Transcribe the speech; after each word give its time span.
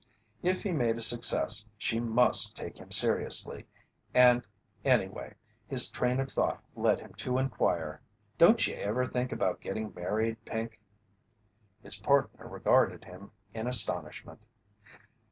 If 0.41 0.63
he 0.63 0.71
made 0.71 0.97
a 0.97 1.01
success 1.01 1.67
she 1.77 1.99
must 1.99 2.55
take 2.55 2.79
him 2.79 2.89
seriously 2.89 3.67
and 4.15 4.43
anyway, 4.83 5.35
his 5.67 5.91
train 5.91 6.19
of 6.19 6.31
thought 6.31 6.63
led 6.75 6.99
him 6.99 7.13
to 7.17 7.37
inquire: 7.37 8.01
"Don't 8.39 8.65
you 8.65 8.73
ever 8.77 9.05
think 9.05 9.31
about 9.31 9.61
getting 9.61 9.93
married, 9.93 10.43
Pink?" 10.43 10.79
His 11.83 11.97
partner 11.97 12.47
regarded 12.47 13.03
him 13.03 13.29
in 13.53 13.67
astonishment. 13.67 14.41